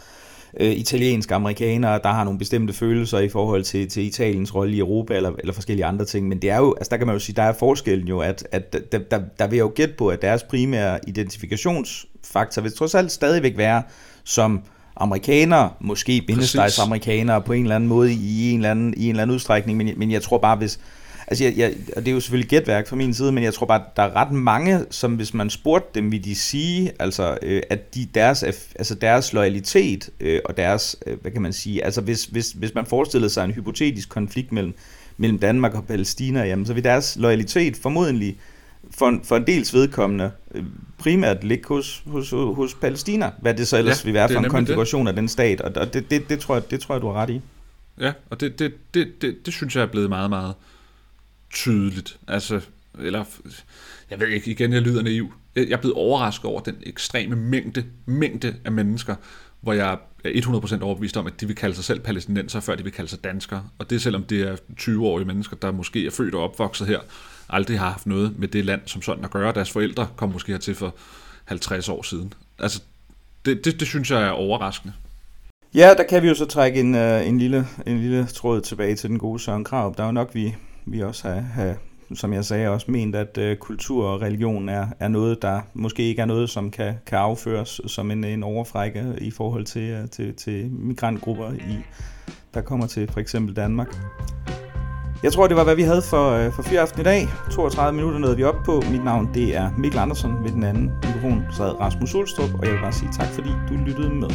[0.61, 4.79] øh, italienske amerikanere, der har nogle bestemte følelser i forhold til, til Italiens rolle i
[4.79, 7.21] Europa, eller, eller forskellige andre ting, men det er jo, altså der kan man jo
[7.21, 10.09] sige, der er forskellen jo, at, at der, der, der vil jeg jo gætte på,
[10.09, 13.83] at deres primære identifikationsfaktor vil trods alt stadigvæk være,
[14.29, 14.61] som
[14.97, 19.11] amerikanere, måske bindestegs amerikanere på en eller anden måde i en eller anden, i en
[19.11, 20.81] eller anden udstrækning, men, men jeg tror bare, hvis,
[21.27, 23.67] altså jeg, jeg, og det er jo selvfølgelig gætværk fra min side, men jeg tror
[23.67, 27.63] bare, der er ret mange, som hvis man spurgte dem, vil de sige, altså, øh,
[27.71, 32.01] at de, deres, altså deres loyalitet øh, og deres, øh, hvad kan man sige, altså
[32.01, 34.75] hvis, hvis, hvis man forestillede sig en hypotetisk konflikt mellem,
[35.17, 38.37] mellem Danmark og Palæstina, jamen, så vil deres loyalitet formodentlig
[38.91, 40.65] for, for en dels vedkommende øh,
[40.99, 44.51] primært ligge hos, hos, hos Palæstina, hvad det så ellers ja, vil være for en
[44.51, 45.13] konfiguration det.
[45.13, 47.31] af den stat, og det, det, det, tror jeg, det tror jeg, du har ret
[47.31, 47.41] i.
[48.01, 50.55] Ja, og det, det, det, det, det synes jeg er blevet meget, meget
[51.51, 52.19] tydeligt.
[52.29, 52.61] Altså,
[52.99, 53.25] eller,
[54.11, 55.33] jeg ved ikke, igen, jeg lyder naiv.
[55.57, 59.15] Jeg er blevet overrasket over den ekstreme mængde, mængde af mennesker,
[59.61, 62.83] hvor jeg er 100% overbevist om, at de vil kalde sig selv palæstinenser, før de
[62.83, 63.65] vil kalde sig danskere.
[63.79, 67.01] Og det selvom det er 20-årige mennesker, der måske er født og opvokset her,
[67.49, 69.53] aldrig har haft noget med det land som sådan at gøre.
[69.53, 70.95] Deres forældre kom måske hertil for
[71.45, 72.33] 50 år siden.
[72.59, 72.83] Altså,
[73.45, 74.95] det, det, det synes jeg er overraskende.
[75.75, 78.97] Ja, der kan vi jo så trække en, øh, en, lille, en lille tråd tilbage
[78.97, 79.95] til den gode Søren Krav.
[79.97, 80.55] Der er jo nok, vi,
[80.87, 81.77] vi også har, har,
[82.15, 86.03] som jeg sagde, også ment, at øh, kultur og religion er, er noget, der måske
[86.03, 90.09] ikke er noget, som kan, kan afføres som en, en overfrække i forhold til, øh,
[90.09, 91.79] til, til migrantgrupper, i,
[92.55, 93.97] der kommer til for eksempel Danmark.
[95.23, 97.29] Jeg tror, det var, hvad vi havde for, øh, for aften i dag.
[97.51, 98.83] 32 minutter nåede vi op på.
[98.91, 100.45] Mit navn det er Mikkel Andersen.
[100.45, 103.75] Ved den anden mikrofon sad Rasmus Ulstrup, og jeg vil bare sige tak, fordi du
[103.75, 104.31] lyttede med.